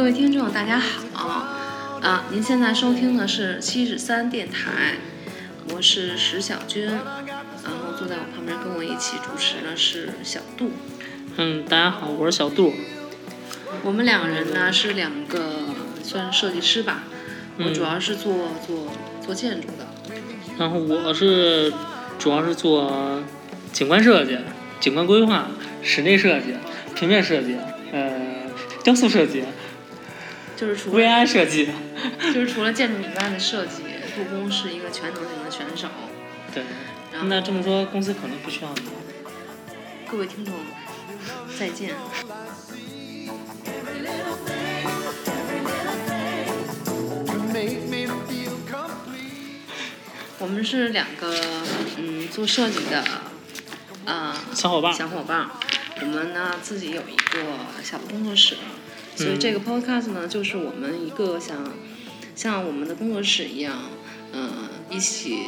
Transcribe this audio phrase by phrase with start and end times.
[0.00, 0.80] 各位听众，大家
[1.12, 1.28] 好！
[2.00, 4.94] 啊，您现在收听的是七十三电台，
[5.74, 10.70] 我是石小军，然后坐在我旁边跟我一起主持的是小杜。
[11.36, 12.72] 嗯，大家好，我是小杜。
[13.82, 15.66] 我们两个人呢是两个
[16.02, 17.02] 算是设计师吧，
[17.58, 18.90] 我主要是做做
[19.22, 19.86] 做建筑的，
[20.58, 21.70] 然后我是
[22.18, 23.22] 主要是做
[23.70, 24.38] 景观设计、
[24.80, 25.48] 景观规划、
[25.82, 26.54] 室内设计、
[26.94, 27.58] 平面设计，
[27.92, 28.18] 呃，
[28.82, 29.44] 雕塑设计。
[30.60, 31.70] 就是除了 VI 设计，
[32.34, 33.82] 就是除了建筑以外的设计，
[34.14, 35.88] 杜工是一个全能型的选手。
[36.52, 36.62] 对，
[37.10, 38.82] 然后那这么说，公司可能不需要你。
[40.06, 40.52] 各位听众，
[41.58, 41.94] 再见。
[50.38, 51.34] 我们是两个
[51.96, 53.02] 嗯做设计的，
[54.04, 55.48] 呃小伙伴，小伙伴。
[56.02, 57.42] 我们呢自己有一个
[57.82, 58.56] 小的工作室，
[59.16, 61.56] 所以嗯这个 podcast 呢就是我们一个想
[62.34, 63.76] 像我们的工作室一样，
[64.32, 64.50] 嗯、
[64.90, 65.38] 一起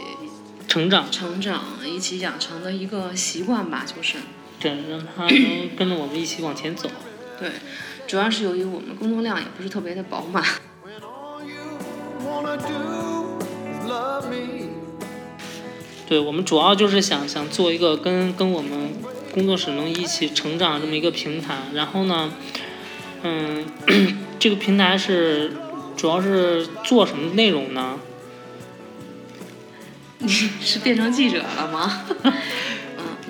[0.69, 4.19] 成长，成长、一起养成的一个习惯吧，就是
[4.61, 6.91] 对，让他能 跟着我们一起往前走。
[7.39, 7.51] 对。
[8.07, 10.45] 主要是由于我们工作量也不是特别的饱满.
[16.07, 18.93] 对我们主要就是想想做一个跟跟我们
[19.33, 22.31] 工作室能一起成长这么一个平台，然后呢，
[23.23, 23.65] 嗯，
[24.39, 25.53] 这个平台是
[25.97, 28.01] 主要是做什么内容呢？
[30.19, 30.29] 你
[30.61, 32.05] 是变成记者了吗？
[32.25, 32.33] 嗯，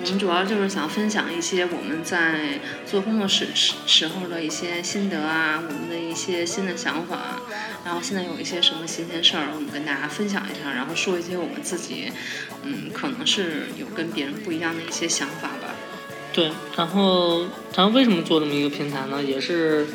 [0.03, 7.39] 我们主要就是想分享一些我们在做工作室时时候的一些心得啊，我们的一些新的想法，
[7.85, 12.11] 然后现在有一些什么新鲜事儿，我们跟大家分享一下，然后说一些我们自己，
[12.63, 15.62] 嗯，可能是有跟别人不一样的一些想法吧。
[16.33, 17.41] 对，然后
[17.75, 19.23] 然后为什么做这么一个平台呢？
[19.23, 19.87] 也是，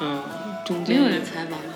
[0.00, 0.22] 嗯，
[0.64, 1.66] 中间没有人采访你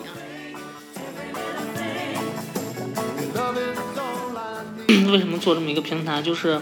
[4.96, 6.22] 啊.为什么做这么一个平台？
[6.22, 6.60] 就是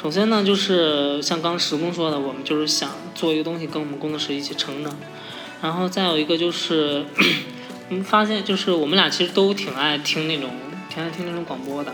[0.00, 4.96] 首先呢，就是像刚石工说的，我们就是想做一个东西跟我们工作室一起成长。
[5.60, 7.04] 然后再有一个就是，
[7.90, 10.50] 我们发现就是我们俩其实都挺爱听那种
[10.88, 11.92] 挺爱听那种广播的，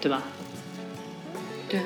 [0.00, 0.22] 对吧？
[1.68, 1.80] 对，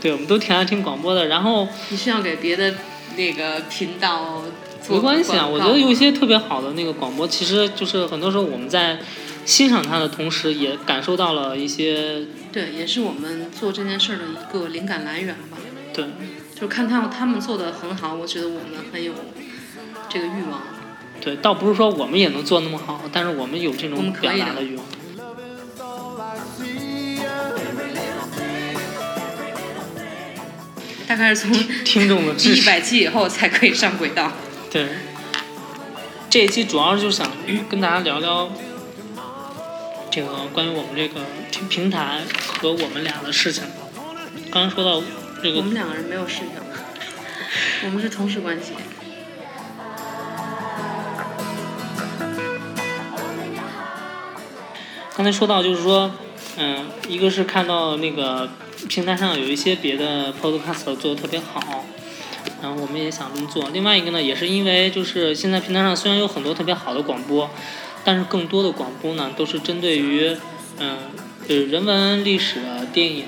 [0.00, 1.26] 对，我们都挺爱听广播的。
[1.26, 2.74] 然后你是要给别的
[3.16, 4.42] 那个频道
[4.82, 8.98] 做没关系啊，我觉得有一些特别好的那个广播，其实就是很多时候我们在
[9.44, 15.58] 欣赏它的同时，也感受到了一些对，也是我们做这件事儿的一个灵感来源吧。
[15.92, 16.06] 对
[16.54, 19.12] 就是看他们他们做的很好，我觉得我们很有
[20.08, 20.62] 这个欲望。
[21.20, 24.84] 对，倒不是说我们也能做那么好，但是我们有这种表达的欲望。
[31.10, 32.66] 大概是从听众的支一持。
[32.70, 34.30] 百期以后才可以上轨道。
[34.70, 34.86] 对，
[36.30, 37.28] 这一期主要就是想
[37.68, 38.48] 跟大家聊聊
[40.08, 42.20] 这个关于我们这个平平台
[42.60, 43.64] 和我们俩的事情。
[44.52, 45.02] 刚刚说到
[45.42, 46.50] 这个我们两个人没有事情，
[47.86, 48.74] 我们是同事关系。
[55.16, 56.12] 刚才说到就是说，
[56.56, 58.48] 嗯，一个是看到那个
[58.88, 61.84] 平台上有一些别的 podcast 做的特别好，
[62.62, 63.68] 然后我们也想这么做。
[63.72, 67.50] 另外一个呢，也是因为就是现在平台上虽然有很多特别好的广播，
[68.04, 70.36] 但是更多的广播呢都是针对于，
[70.78, 70.98] 嗯，
[71.48, 72.60] 就是人文、历史、
[72.92, 73.26] 电影、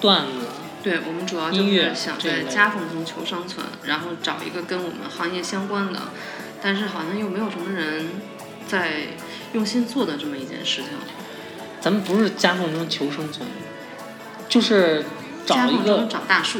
[0.00, 0.48] 段子，
[0.82, 6.00] 对我们主要就音乐是想在夹缝中求生存，然后找一个跟我们行业相关的，
[6.60, 8.10] 但是好像又没有什么人
[8.66, 9.08] 在
[9.52, 10.90] 用心做的这么一件事情。
[11.80, 13.46] 咱们不是夹缝中求生存，
[14.52, 15.02] 就是
[15.46, 16.58] 找一个找大树，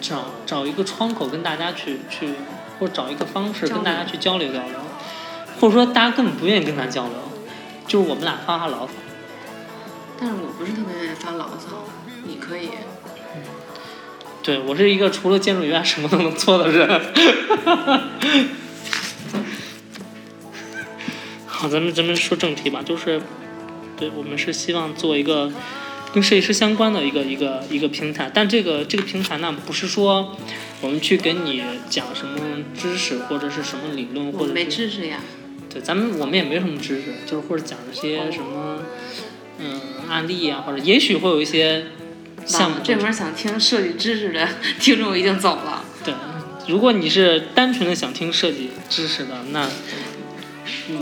[0.00, 2.30] 找找一个窗口跟大家去去，
[2.78, 4.80] 或者找一个方式跟大家去交流交流，
[5.60, 7.12] 或者说大家根本不愿意跟咱交流，
[7.86, 8.92] 就是我们俩发发牢骚。
[10.18, 11.84] 但是我不是特别愿意发牢骚，
[12.24, 12.70] 你可以。
[14.42, 16.88] 对我是一个除了建筑以外什么都能做的人。
[21.46, 23.20] 好，咱们咱们说正题吧，就是，
[23.98, 25.52] 对我们是希望做一个
[26.12, 30.36] 跟设计师相关的一个一个一个平台，但这个这个平台呢，不是说
[30.80, 32.38] 我们去给你讲什么
[32.76, 35.20] 知识或者是什么理论，或者没知识呀，
[35.72, 38.82] 对，咱们我们也没什么知识，就是或者讲一些什么
[39.58, 41.86] 嗯案例啊，或者也许会有一些
[42.44, 44.48] 项目完了，这门想听设计知识的
[44.80, 45.84] 听众已经走了。
[46.04, 46.14] 对，
[46.66, 49.68] 如果你是单纯的想听设计知识的，那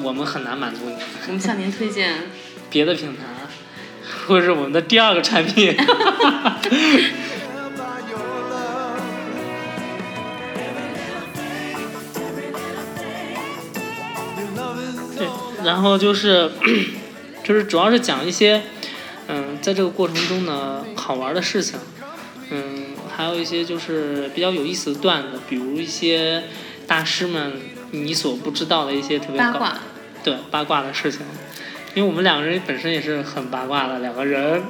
[0.02, 0.96] 我们很难满足你。
[1.28, 2.24] 我们向您推荐
[2.68, 3.37] 别的平台，
[4.26, 5.76] 或者是我们的第二个产品。
[15.18, 15.64] Love.
[15.64, 16.50] 然后就是
[17.44, 18.62] 就是主要是讲一些
[19.26, 21.78] 嗯，在这个过程中呢好玩的事情，
[22.50, 26.44] 嗯，还有一些就是比较有意思的段子，比如一些
[26.86, 27.60] 大师们
[27.90, 29.78] 你所不知道的一些特别搞八卦，
[30.24, 31.20] 对八卦的事情，
[31.94, 34.62] 因为我们两个人本身也是很八卦的两个人。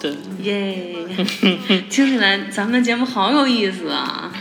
[0.00, 1.06] 对，耶！
[1.88, 4.32] 听起来咱们的节目好有意思啊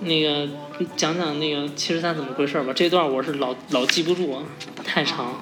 [0.00, 0.48] 那个
[0.96, 4.42] 讲讲那个七十三怎么回事吧，这段我是老老记不住，
[4.84, 5.40] 太长。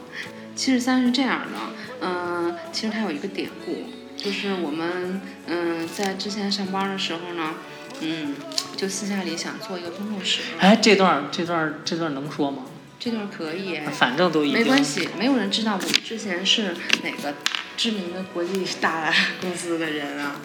[0.54, 1.58] 七十三是这样的，
[2.00, 3.84] 嗯、其实它有一个典故，
[4.26, 7.54] 就是我们嗯、在之前上班的时候呢，
[8.00, 8.34] 嗯，
[8.76, 12.64] 就私下里想做一个工作室，哎，这段这段这段能说吗？
[12.98, 16.74] 这段可以，反正都已经没关系，没有人知道我们之前是
[17.04, 17.34] 哪个
[17.76, 20.40] 知名的国际大 公司的人啊。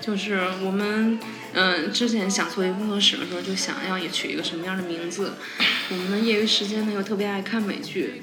[0.00, 1.20] 就是我们，
[1.52, 5.34] 嗯、之前想做一个工作室的时候，就想要也取一个什么样的名字。
[5.90, 8.22] 我们的业余时间呢又特别爱看美剧，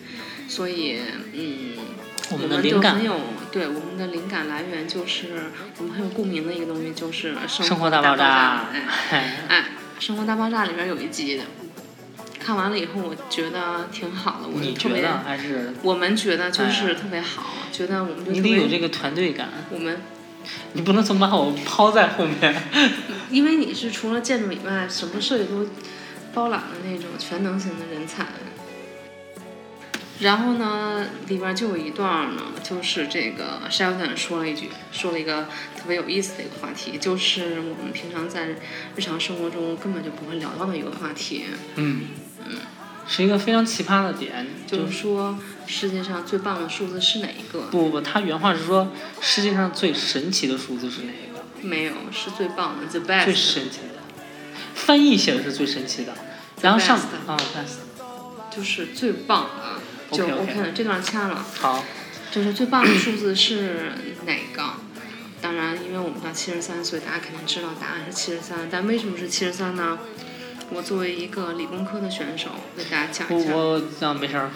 [0.49, 0.99] 所以，
[1.31, 1.77] 嗯，
[2.31, 3.15] 我我们的灵感有
[3.51, 5.29] 对我们的灵感来源就是
[5.77, 9.65] 我们很有共鸣的一个东西，就是生生活大大爆炸哎， 哎，哎，
[10.03, 11.43] 《生活大爆炸》里边有一集的，
[12.39, 19.99] 看完了以后，我觉得挺好的，我你，觉得还是我们觉得就是哎特别好，觉得我们就你得有这个团队感，我们，
[20.73, 22.61] 你不能总把我抛在后面。
[23.31, 25.67] 因为你是除了建筑以外，什么设计都
[26.33, 28.25] 包揽的那种全能型的人才。
[30.19, 38.47] 然后呢，里边就有一段呢，就是这个 Sheldon 说了一句，说了一个特别有意思的一个话题，就是我们平常在
[38.95, 41.45] 日常生活中根本就不会聊到的一个话题，
[41.75, 42.07] 嗯。
[42.45, 42.55] 嗯，
[43.07, 45.37] 是一个非常奇葩的点，就就是是说
[45.67, 47.63] 世界上最棒的数字是哪一个？
[47.71, 51.43] 不不不，他原话是说世界上最神奇的数字是哪一个？
[51.61, 53.25] 没有，是最棒的，the best。
[53.25, 54.01] 最神奇的，
[54.73, 56.13] 翻译写的是最神奇的，
[56.61, 60.71] 然后上啊 best，就是最棒的，就 OK 了。
[60.73, 61.83] 这段掐了，好，
[62.31, 63.91] 就是最棒的数字是
[64.25, 64.63] 哪个？
[65.41, 68.67] 当然，因为我们到七十三，所以大家肯定知道答案是七十三。
[68.69, 69.97] 但为什么是七十三呢？
[70.71, 73.55] 我作为一个理工科的选手，为大家讲一下。
[73.55, 74.51] 我我啊没事儿，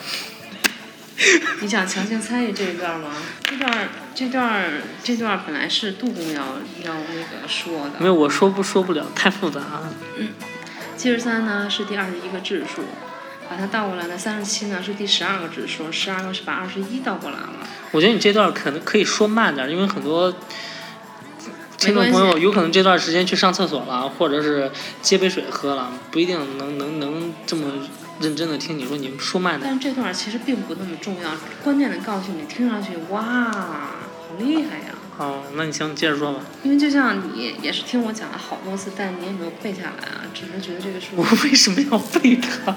[1.62, 3.16] 你想强行参与这一段吗？
[3.44, 4.72] 这段这段
[5.04, 6.42] 这段本来是杜工要
[6.84, 7.94] 要那个说的。
[8.00, 9.94] 没有我说不说不了，太复杂了。
[10.98, 12.84] 七十三呢是第二十一个质数，
[13.54, 17.50] 把它倒过来呢，三十七呢是第十二个指数，十二个是把二十一倒过来了。
[17.92, 20.34] 我觉得你这段可能可以说慢点，因为很多
[21.78, 24.72] 听众朋友有可能这段时间去上厕所了，或者是
[25.04, 27.88] 接杯水喝了，不一定能能能这么
[28.22, 29.70] 认真的听你说，你说慢点。
[29.70, 31.30] 但是这段其实并不那么重要，
[31.64, 34.96] 关键的告诉你，听上去哇，好厉害呀！
[35.20, 36.40] 哦，那你行，你接着说吧。
[36.64, 42.76] 因为就像你也是听我讲了好多次，但你也没有背下来啊，只是觉得这个数我为什么要背它？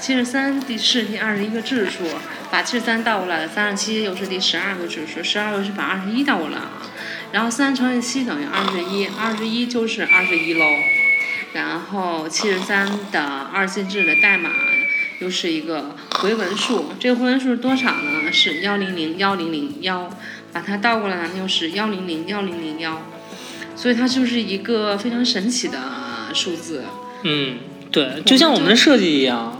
[0.00, 2.04] 七十三第是第二十一个质数，
[2.50, 6.72] 把七十三倒过来了，三十七又是第十二个质数，十二个是把二十一倒过来啊，
[7.32, 10.64] 然后三乘以七等于二十一，二十一就是二十一喽。
[11.52, 14.50] 然后七十三的二进制的代码
[15.18, 18.32] 又是一个回文数，这个回文数是多少呢？
[18.32, 20.08] 是幺零零幺零零幺，
[20.50, 23.02] 把它倒过来呢又是幺零零幺零零幺，
[23.76, 25.78] 所以它就是一个非常神奇的
[26.32, 26.84] 数字。
[27.24, 27.58] 嗯，
[27.90, 29.59] 对，就像我们的设计一样，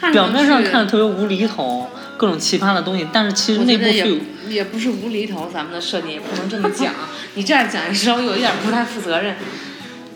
[0.00, 6.94] 看表面上去看特别无厘头，各种奇葩的东西，但是其实内部是有也不是无厘头，咱们的设定也不能这么讲。
[7.34, 9.36] 你这样讲稍微有一点不太负责任。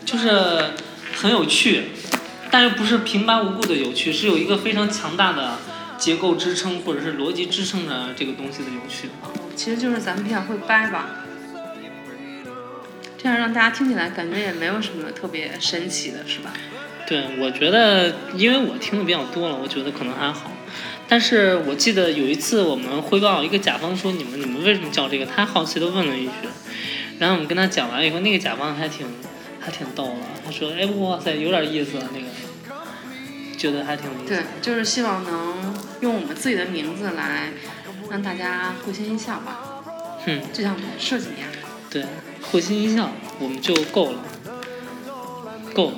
[0.05, 0.71] 就是
[1.15, 1.85] 很有趣，
[2.51, 5.57] 但又不是平白无故的有趣，是有一个非常强大的
[5.97, 9.09] 结构支撑或者是逻辑支撑着这个东西的有趣。
[9.55, 11.07] 其实就是咱们比较会掰吧，
[13.17, 16.53] 这样让大家听起来感觉也没有什么特别神奇的，是吧？
[17.07, 20.51] 对，我觉得，因为我听的比较多了，我觉得可能还好。
[21.07, 25.25] 但是我记得有一次我们汇报，一个甲方说你们你们为什么叫这个？
[25.25, 26.31] 他好奇的问了一句，
[27.19, 29.05] 然后我们跟他讲完以后，那个甲方还挺
[29.59, 32.25] 还挺逗的，他说：“哎，哇塞，有点意思，那个，
[33.55, 34.33] 觉得还挺有意思。
[34.33, 37.51] 对，就是希望能用我们自己的名字来
[38.09, 39.83] 让大家会心一笑吧，
[40.25, 41.49] 哼，就像我们设计一样。
[41.91, 42.03] 对，
[42.41, 44.19] 会心一笑，我们就够了，
[45.71, 45.97] 够了。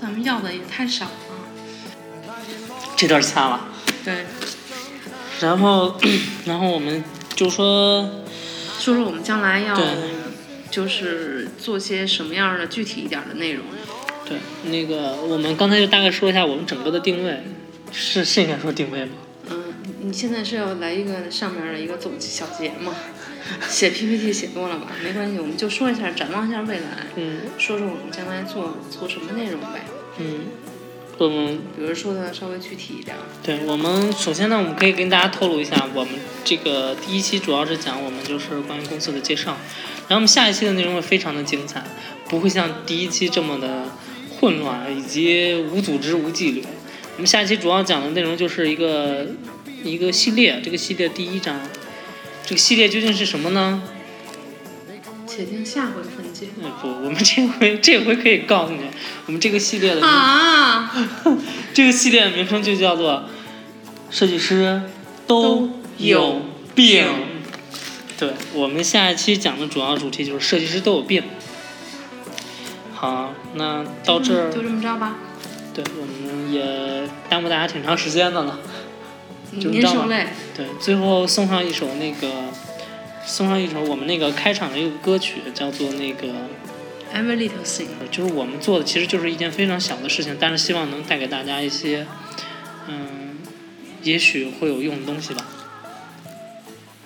[0.00, 1.12] 咱们要的也太少了。
[2.96, 3.68] 这段掐了。
[4.04, 4.24] 对，
[5.40, 5.98] 然后，
[6.44, 7.02] 然后我们
[7.34, 8.24] 就说，
[8.78, 9.86] 说说我们将来要对
[10.70, 13.64] 就是做些什么样的具体一点的内容。
[14.24, 14.38] 对，
[14.70, 17.42] 那个我们刚才就大概说一下我们整个的定位，
[17.92, 19.12] 是是应该说定位吗？
[20.06, 22.94] 嗯，你现在是要来一个上面的一个总小结吗？
[23.68, 24.88] 写 PPT 写多了吧？
[25.02, 29.84] 没关系，我们就说一下，展望一下未来，嗯说说我们将来做做什么内容呗。
[30.18, 30.46] 嗯，
[31.18, 33.20] 我们比如说的稍微具体一点儿。
[33.42, 39.56] 对我们首先呢，我们可以跟大家透露一下，我们这个第一期主要是讲我们就是关于公司的介绍，
[40.08, 41.84] 然后我们下一期的内容会非常的精彩，
[42.28, 43.84] 不会像第一期这么的
[44.40, 46.64] 混乱以及无组织无纪律。
[47.16, 49.28] 我们下一期主要讲的内容就是一个
[49.88, 51.60] 一个系列，这个系列第一章，
[52.44, 53.82] 这个系列究竟是什么呢？
[55.26, 56.46] 且听下回分解。
[56.62, 58.80] 嗯，不，我们这回这回可以告诉你，
[59.26, 60.90] 我们这个系列的名啊，
[61.74, 63.24] 这个系列的名称就叫做
[64.10, 64.80] “设计师
[65.26, 66.40] 都有
[66.74, 67.06] 病”。
[68.18, 71.22] 对，我们下一期讲的主要主题就是设计师都有病。
[72.94, 75.16] 好，那到这儿，就这么着吧。
[75.74, 78.58] 对，我们也耽误大家挺长时间的了。
[79.60, 80.26] 就您这样吧受累。
[80.56, 82.44] 对，最后送上一首那个，
[83.24, 86.28] 送上一首我们那个开场的一个歌曲，叫做那个。
[87.14, 87.86] Every little thing。
[88.10, 92.06] 就是我们做的其实就是一件非常小的事情，但是希望能带给大家一些，
[92.88, 93.38] 嗯，
[94.02, 95.46] 也许会有用的东西吧，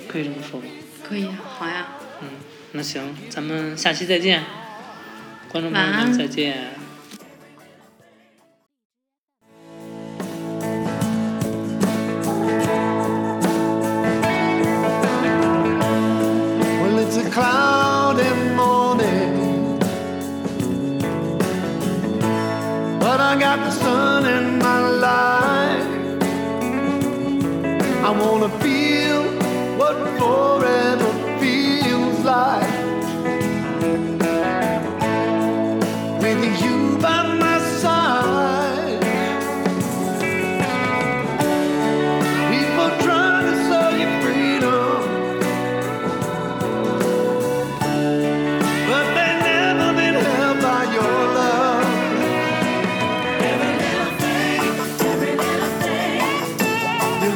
[0.08, 0.66] 可以这么说吧。
[1.06, 1.88] 可以啊，好呀。
[2.22, 2.28] 嗯，
[2.72, 4.42] 那行，咱们下期再见，
[5.50, 6.79] 观众朋友们再见。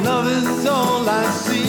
[0.04, 1.63] love is all I see.